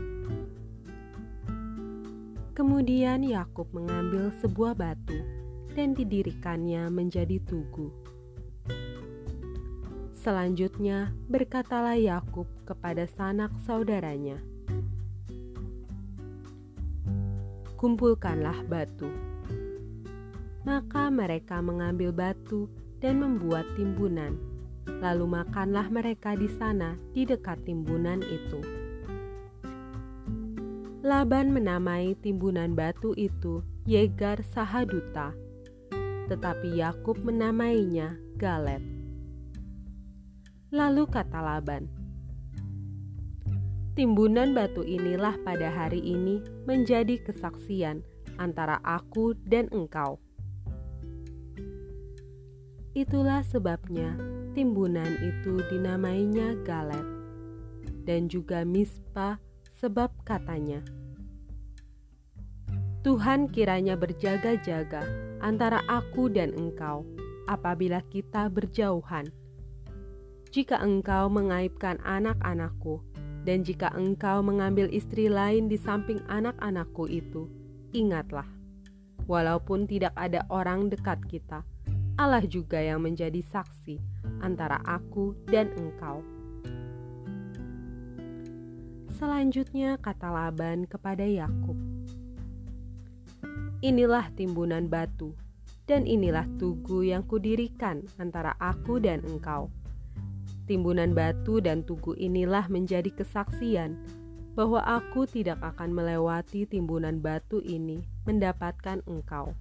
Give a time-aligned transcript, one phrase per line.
[2.56, 5.45] Kemudian Yakub mengambil sebuah batu
[5.76, 7.92] dan didirikannya menjadi tugu.
[10.16, 14.40] Selanjutnya berkatalah Yakub kepada sanak saudaranya,
[17.76, 19.12] "Kumpulkanlah batu."
[20.64, 22.66] Maka mereka mengambil batu
[22.98, 24.56] dan membuat timbunan
[25.02, 28.60] lalu makanlah mereka di sana di dekat timbunan itu.
[31.06, 35.30] Laban menamai timbunan batu itu Yegar Sahaduta,
[36.26, 38.82] tetapi Yakub menamainya Galet.
[40.74, 41.86] Lalu kata Laban,
[43.96, 48.04] Timbunan batu inilah pada hari ini menjadi kesaksian
[48.36, 50.20] antara aku dan engkau.
[52.92, 54.12] Itulah sebabnya
[54.52, 57.08] timbunan itu dinamainya Galet
[58.04, 59.40] dan juga Mispa
[59.80, 60.84] sebab katanya
[63.06, 65.06] Tuhan kiranya berjaga-jaga
[65.38, 67.06] antara aku dan engkau
[67.46, 69.30] apabila kita berjauhan.
[70.50, 72.98] Jika engkau mengaibkan anak-anakku,
[73.46, 77.46] dan jika engkau mengambil istri lain di samping anak-anakku itu,
[77.94, 78.50] ingatlah,
[79.30, 81.62] walaupun tidak ada orang dekat kita,
[82.18, 84.02] Allah juga yang menjadi saksi
[84.42, 86.26] antara aku dan engkau.
[89.14, 91.95] Selanjutnya kata Laban kepada Yakub,
[93.84, 95.36] Inilah timbunan batu,
[95.84, 99.68] dan inilah tugu yang kudirikan antara aku dan engkau.
[100.64, 104.00] Timbunan batu dan tugu inilah menjadi kesaksian
[104.56, 109.52] bahwa aku tidak akan melewati timbunan batu ini mendapatkan engkau,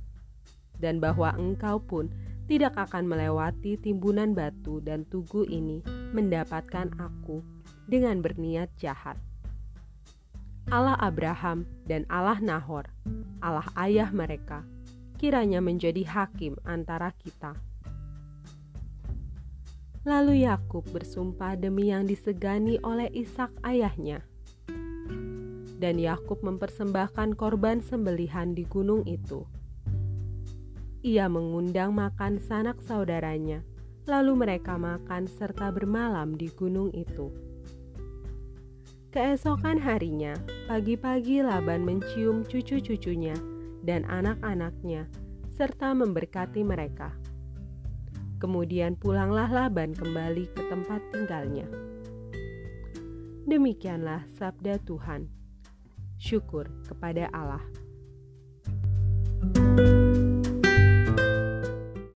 [0.80, 2.08] dan bahwa engkau pun
[2.48, 5.84] tidak akan melewati timbunan batu dan tugu ini
[6.16, 7.44] mendapatkan aku
[7.92, 9.20] dengan berniat jahat.
[10.74, 12.90] Allah Abraham dan Allah Nahor,
[13.42, 14.66] Allah ayah mereka,
[15.22, 17.54] kiranya menjadi hakim antara kita.
[20.06, 24.22] Lalu Yakub bersumpah demi yang disegani oleh Ishak ayahnya.
[25.76, 29.46] Dan Yakub mempersembahkan korban sembelihan di gunung itu
[31.06, 33.62] ia mengundang makan sanak saudaranya,
[34.10, 37.30] lalu mereka makan serta bermalam di gunung itu.
[39.16, 40.36] Keesokan harinya,
[40.68, 43.32] pagi-pagi Laban mencium cucu-cucunya
[43.88, 45.08] dan anak-anaknya,
[45.56, 47.16] serta memberkati mereka.
[48.44, 51.64] Kemudian pulanglah Laban kembali ke tempat tinggalnya.
[53.48, 55.32] Demikianlah sabda Tuhan.
[56.20, 57.64] Syukur kepada Allah.
[59.56, 59.95] thank you